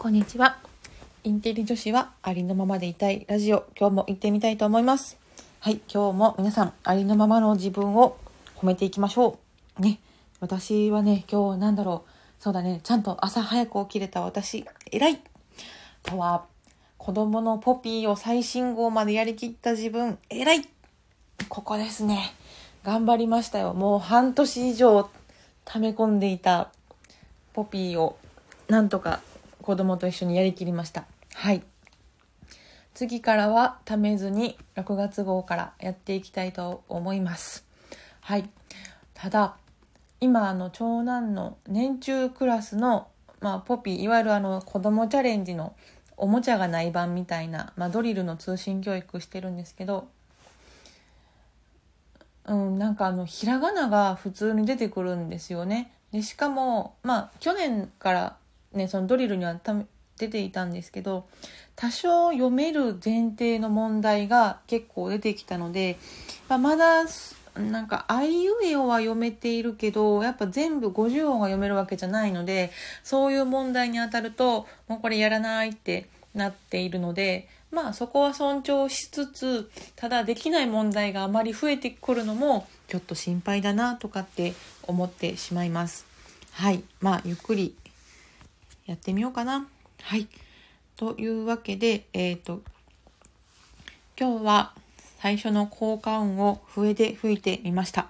[0.00, 0.56] こんにちは。
[1.24, 5.18] インテリ女子はありのままでいたいラジオ、今日も行ってみたいと思います。
[5.58, 8.16] はい、今日も皆さん、ありのままの自分を
[8.56, 9.38] 褒めていきましょ
[9.78, 9.82] う。
[9.82, 10.00] ね、
[10.40, 12.42] 私はね、今日なんだろう。
[12.42, 15.20] そうだね、ちゃんと朝早く起きれた私、偉い
[16.02, 16.46] とは、
[16.96, 20.66] 子供のポピーを最新号までやりきった自分、偉い
[21.50, 22.32] ここですね。
[22.84, 23.74] 頑張りましたよ。
[23.74, 25.10] もう半年以上
[25.66, 26.70] 溜め込んでいた
[27.52, 28.16] ポピーを
[28.66, 29.20] なんとか
[29.70, 31.04] 子供と一緒にやりきりました。
[31.32, 31.62] はい。
[32.92, 37.64] 次からはためずに6月号からやっていきたいと思います。
[38.20, 38.50] はい。
[39.14, 39.54] ただ
[40.18, 43.06] 今あの長男の年中クラスの、
[43.40, 45.76] まあ、ポピーいわゆるあの子供チャレンジの
[46.16, 50.08] おもちゃがない版みたいな、まあ、ドリルの通信教育してるんですけど
[52.46, 55.92] うん、なんかあのひらがなが普通に出てくるんですよね。
[56.10, 58.36] でしかもまあ去年から
[58.72, 59.58] ね、そのドリルには
[60.16, 61.26] 出ていたんですけど
[61.74, 65.98] 多少読める前提の問題が結構出てきたので、
[66.48, 67.04] まあ、まだ
[67.56, 72.70] なんか「あいうえお」は読めているけどやっぱ全部50音が読めるわけじゃないので
[73.02, 86.04] そういう問題に当たるともうこれやらないってなっているのでまあそこは尊重しつつただできない問題があまり増えてくるのもちょっと心配だなとかって思ってしまいます。
[86.52, 87.74] はいまあゆっくり
[88.90, 89.68] やってみようかな。
[90.02, 90.26] はい。
[90.96, 92.60] というわけで、えっ、ー、と、
[94.18, 94.74] 今日は
[95.20, 98.08] 最初の効果音を笛で吹いてみました。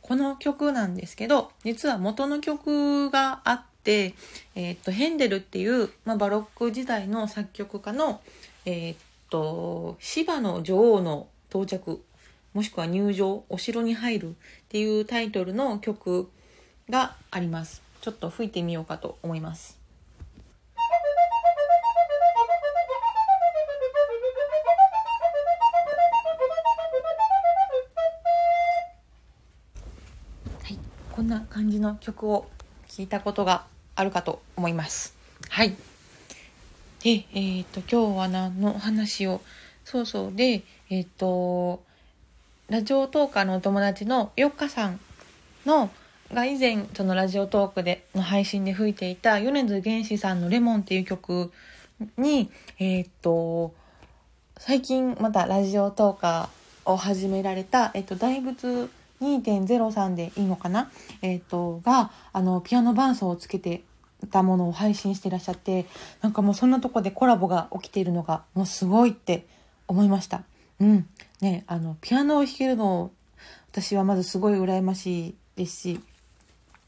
[0.00, 4.14] この曲なんですけど、実は元の曲があって、
[4.54, 8.22] えっ、ー、と、ヘンデルっていう、まあ、バロック時代の作曲家の、
[8.64, 8.96] えっ、ー、
[9.30, 12.02] と、芝の女王の到着、
[12.54, 14.32] もしくは入場、お城に入るっ
[14.70, 16.30] ていうタイトルの曲
[16.88, 17.82] があります。
[18.00, 19.77] ちょっと吹いてみようかと思います。
[31.18, 32.46] こんな感じの曲を
[32.86, 33.64] 聴いたことが
[33.96, 35.16] あるかと思います。
[35.48, 35.74] はい。
[37.02, 39.40] で、えっ、と、今日は何の話を、
[39.84, 41.82] そうそう、で、えっ、と、
[42.68, 45.00] ラジオトーカーのお友達のよっかさん
[45.66, 45.90] の、
[46.32, 51.50] が以前、そのラジオトークで、の配信で吹いていた、米津玄師さんのレモンっていう曲
[52.16, 53.74] に、えっ、と、
[54.56, 58.88] 最近またラジオトーカーを始められた、えっ、と、大仏
[59.20, 60.90] 2.03でいいのかな？
[61.22, 63.82] えっ、ー、と、が、あの、ピアノ伴奏をつけて
[64.30, 65.86] たものを配信してらっしゃって、
[66.20, 69.46] なんかもうそんなとこでコラボが起きているのが、もうすごいって
[69.86, 70.42] 思いました。
[70.80, 71.08] うん。
[71.40, 73.10] ね、あの、ピアノを弾けるの、
[73.70, 76.00] 私はまずすごい羨ましいですし、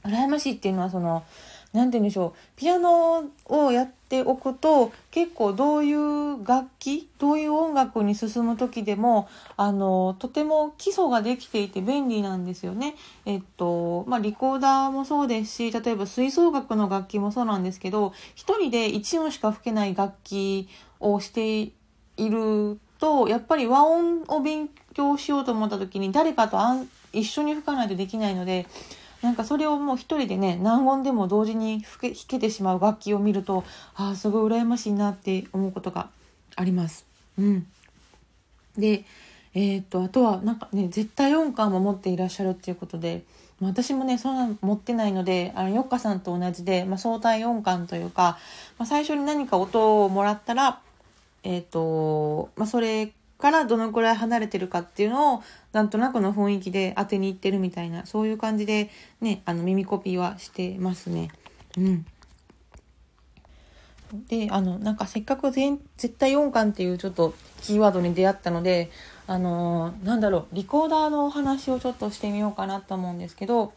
[0.05, 1.25] 羨ましいっていうのはその、
[1.73, 12.97] 何て言うんでしょうピアノをやっておくと結構どういう楽器どういう音楽に進む時でもあのとても基礎ができていて便利なんですよね。
[13.25, 21.73] えっとまあ、リコーダーもそうですし例えば吹奏楽の楽器もそうなんですけど一人で1音しか吹けない楽器をしてい
[22.19, 26.59] るとやっぱり和音を勉強しようと思った時に誰かと
[27.13, 28.67] 一緒に吹かないとできないので
[29.23, 33.65] なんかそれをもう一人でね何音でも同時に弾けてしまう楽器を見ると
[33.95, 36.09] ああすごい羨ましいなって思うことが
[36.57, 37.07] あります。
[37.39, 37.67] うん、
[38.77, 39.05] で
[39.55, 43.23] えー、っとあとはなんかね絶対音感も持っていらっしゃるっていうことで
[43.61, 48.39] 私もねそんな持ってないのであのよっかさんと同じで、まあ、相対音感というか、
[48.79, 50.81] まあ、最初に何か音をもらったら
[51.43, 55.43] えっ、とまあ、それからどのくらい離れてるかっていうのを
[55.73, 58.91] なんとなくの雰囲気で当てにいってるみたいなそういう感じで
[59.21, 61.31] ねあの耳コピーはしてますね。
[61.77, 62.07] うん
[64.29, 68.91] であのなんかせっかく全絶対音感っていうちょっとキーワードに出会ったので
[69.29, 73.73] あのー、なんだろうリコーダーのお話をちょっとしてみようかなと思うんですけど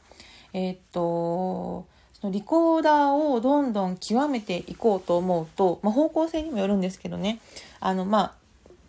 [0.53, 1.85] えー、っと
[2.19, 7.39] そのリコーダーをどんどん極めていこうと思うと、まあ、方向性にもよるんですけどね
[7.79, 8.42] あのまあ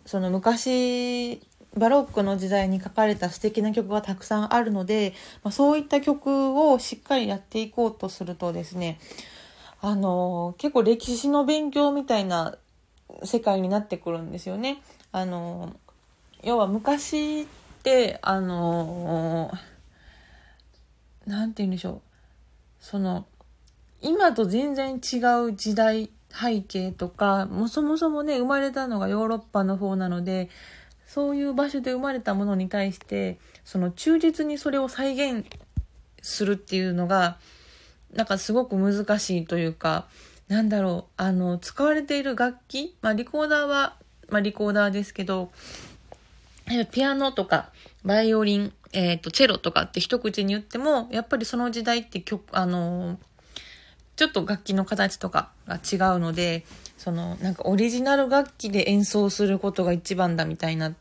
[0.05, 1.41] その昔
[1.75, 5.13] バロックの時代に書かれた素敵な曲がたくさんあるので、
[5.43, 8.99] まあ、そういった曲をしっかりやっていこうとするとですね
[9.81, 12.55] あの結構歴史の勉強みたいな
[13.23, 14.81] 世界になってくるんですよね。
[15.11, 15.75] あの
[16.43, 17.45] 要は昔っ
[17.83, 19.51] てあの
[21.25, 22.01] 何て言うんでしょう
[22.79, 23.25] その
[24.01, 25.17] 今と全然違
[25.47, 26.09] う時代
[26.39, 30.49] 背景とか、もそもそもね、生まれたのがヨーロッパの方なので、
[31.07, 35.45] そういう場所で生まれたものに対して、その忠実にそれを再現
[36.21, 37.37] するっていうのが、
[38.13, 40.07] なんかすごく難しいというか、
[40.47, 43.95] なんだろう、あの、使われている楽器、まあ、リコーダーは、
[44.29, 45.51] まあ、リコーダーですけど、
[46.91, 47.71] ピアノとか、
[48.03, 53.19] バイオリン、えっ、ー、と、チェロとかって一口に言っても、やっぱりその時代って曲、あの、
[54.15, 56.65] ちょっと楽器の形とかが違うので、
[56.97, 60.93] その、なんかオリジナル楽器で演奏することが一番だみたいな、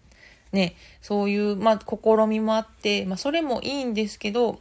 [0.53, 4.61] ね、そういう、まあ、試みもあって、まあ、それもいいんですけど、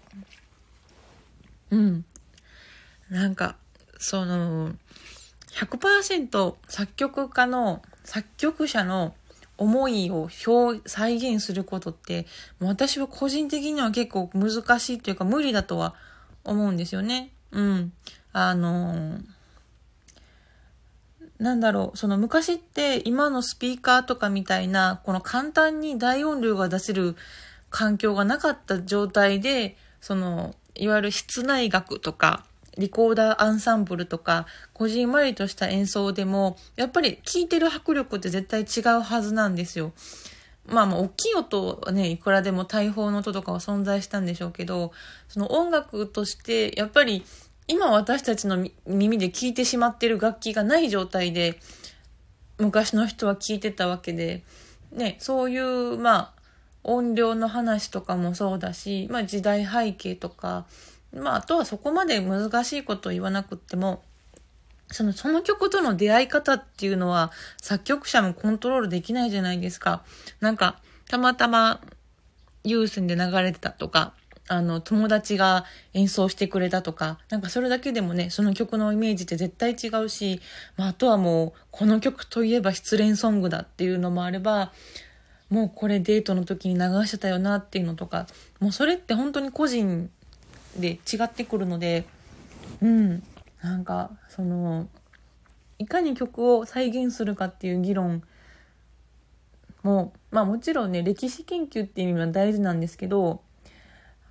[1.72, 2.06] うん。
[3.10, 3.56] なんか、
[3.98, 4.74] その、
[5.52, 9.16] 100%作曲家の、作曲者の
[9.58, 12.26] 思いを表、再現することって、
[12.60, 15.96] 私は個人的には結構難しいというか無理だとは
[16.44, 17.32] 思うんですよね。
[17.52, 17.94] うん。
[18.33, 19.19] あの
[21.39, 27.15] なんだろう、その昔って今のスピーカーとかみたいな、この簡単に大音量が出せる
[27.69, 32.45] 環境がなかった状態で、その、いわゆる室内楽とか、
[32.77, 39.91] リコーダーアンサンブルとか、こじんまりとした演奏でも、やっぱり聴いてる迫力って絶対違うはずなんですよ。
[40.65, 44.91] まあまあ、大きい音はね、いくらでも大砲の音とかは存在したんでしょうけど、
[45.27, 47.25] その音楽として、やっぱり
[47.68, 51.60] 今私たちの耳で聴いてしまってる楽器がない状態で、
[52.60, 54.44] 昔の人は聴いてたわけで、
[54.92, 56.33] ね、そういう、まあ、
[56.83, 60.65] 音量の話とかもそうだし、まあ時代背景とか、
[61.15, 64.04] まあ、あとはそこまで難しいことを言わなくっても、
[64.92, 67.31] その、その曲との出会い方っていうのは、
[67.62, 70.04] 作曲者もコントロールできないじゃないですか。
[70.39, 71.81] なんか、たまたま、
[72.63, 74.13] 有線で流れてたとか、
[74.48, 80.42] あの、友達が演奏してくれたとか、なんかそれだけでもね、その曲のイメージって絶対違うし、
[80.75, 84.72] まあ、あとはもう、この曲といえば失恋ソングだっていうのもあれば、
[85.50, 88.28] もうこれデートの時に流してたよなっていうのとか、
[88.60, 90.10] もうそれって本当に個人
[90.78, 92.06] で違ってくるので、
[92.81, 93.24] うん、
[93.62, 94.88] なんか、その、
[95.80, 98.24] いかに曲を再現するかっていう議論
[99.84, 103.42] も、まあもちろんね、歴史研究っていう意味は大事なんですけど、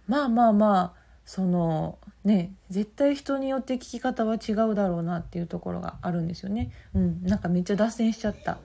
[0.06, 0.92] まあまあまあ、
[1.24, 6.70] その、ね、絶対人によって聞き方は違うだろうなっていうところがあるんですよね。
[6.94, 8.58] うん、なんかめっちゃ脱線しちゃった。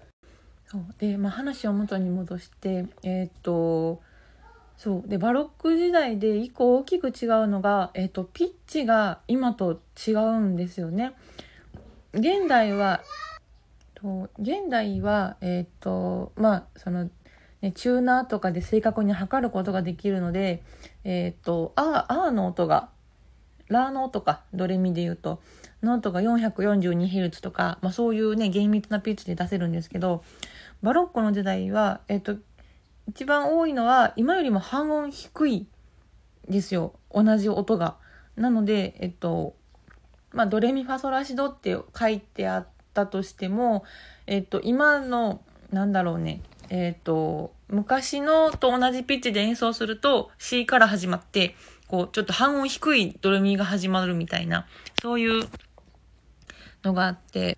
[0.65, 4.01] そうで、まあ、話を元に戻してえー、っと
[4.77, 11.13] そうでバロック時代で一個大きく違うのが、えっ、とピッチが今と違うんですよね。
[12.13, 13.01] 現代は
[14.37, 17.09] 現代はえっ、とまあその、
[17.61, 20.63] ね、チューナーとかで正確に測ることができるので
[21.03, 22.89] えっ、とあーの音が
[23.69, 25.41] ラーの音かドレミで言うと
[25.83, 30.23] の音が 442Hz とか、まあ、そういうね厳密なピッチで出せるんですけど
[30.81, 32.35] バロックの時代は、えっ、と
[33.07, 35.67] 一番多いのは今よりも半音低い
[36.47, 37.97] ですよ同じ音が。
[38.35, 39.55] なのでえっと
[40.31, 43.83] まあドレミファソラシドって書いてあったとしても
[44.27, 51.55] えっと今のなんだろうねえっと昔のと同じピッチで演奏すると C から始まって
[51.87, 54.67] こうちょっと半音低いドレミが始まるみたいな
[55.01, 55.47] そういう
[56.83, 57.57] のがあって。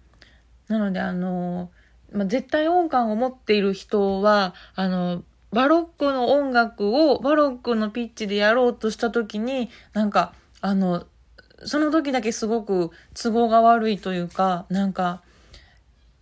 [0.67, 1.71] なのであの
[2.11, 11.05] まあ、絶対音感を持っている人は、あの、バロックの音楽をバロックのピッチでやろうとした時に、なんか、あの、
[11.65, 15.21] その時だけすごく都合が悪いというか、なんか、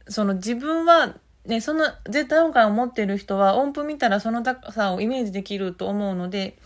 [0.08, 1.16] その自分は、
[1.48, 6.58] ね、その絶対音感を持ってる人は音符見たらその高さをイメージできると思うので、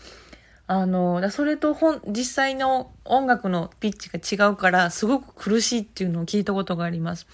[0.66, 7.26] あの、それと本、実際の音楽のピッチが違うから、すごく苦しいっていうのを聞いたことがあります。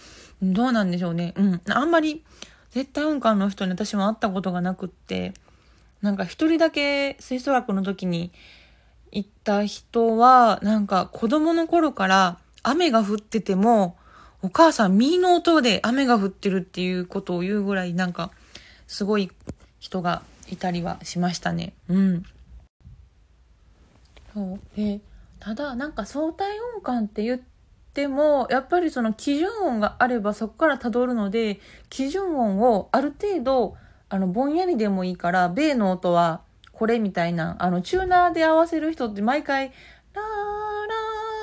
[0.43, 1.35] どうなんでしょうね。
[1.37, 1.61] うん。
[1.69, 2.25] あんまり、
[2.71, 5.35] 絶対音感の人に私も会ったことがなくって、
[6.01, 8.33] なんか一人だけ吹奏楽の時に
[9.13, 13.98] 行った人は、なんか子供の頃から雨が降ってても、
[14.41, 18.31] お母さん、ミの音で雨が降ってるっていうことを言うぐらい、なんか、
[18.87, 19.31] すごい
[19.81, 21.73] 人がいたりはしましたね。
[21.89, 22.25] うん。
[24.33, 24.77] そう。
[24.77, 25.01] で、
[25.41, 27.41] ただ、なんか相対音感って言っ
[27.95, 31.59] て、も、やっぱりその基準音があればそこから辿るので、
[31.91, 33.77] 基準音をある程度、
[34.09, 39.73] あの、ぼんやりでもいいから、米の音はこれみたいな、あの、チューナーで合わせる人って毎回、
[40.15, 40.25] ラーラ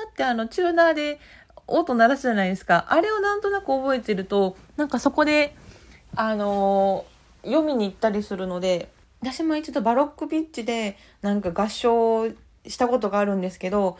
[0.08, 1.20] ーってあの、チューナーで
[1.66, 2.86] 音鳴らすじゃないですか。
[2.88, 5.54] あれをなんとなく覚えてると、なんかそこで、
[6.14, 12.28] あのー、読みに行ったりするので、私も一度バロックピッチでなんか合唱
[12.66, 13.98] したことがあるんですけど、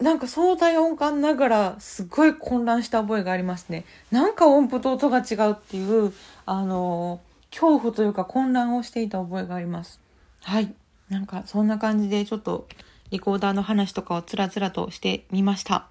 [0.00, 3.84] なんか相対音感ながらすごい混乱した覚えがありますね。
[4.10, 6.12] なんか音符と音が違うっていう、
[6.46, 7.20] あの、
[7.50, 10.00] 恐怖というか混乱をしていた覚えがあります。
[10.42, 10.74] はい。
[11.08, 12.66] なんかそんな感じでちょっと
[13.10, 15.88] リコーダーの話とかをつらつらとしてみました。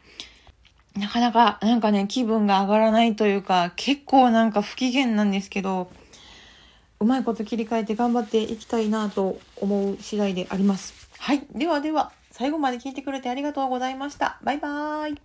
[0.95, 5.89] なかなか、なんかね、気分が上がらないというか、結構なんか不機嫌なんですけど、
[7.00, 11.09] うまいこと切り替えて頑張っていきたいなと思う次第であります。
[11.17, 11.45] はい。
[11.53, 14.39] ではでは、最後まで聞いてくれてありがとうございました。
[14.43, 15.21] バイバーイ。